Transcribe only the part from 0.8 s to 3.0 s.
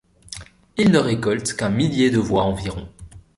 ne récolte qu'un millier de voix environ.